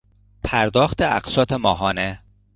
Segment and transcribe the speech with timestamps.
[0.43, 2.19] پرداخت اقساط ماهانه